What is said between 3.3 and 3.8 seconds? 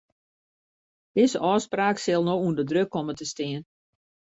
stean.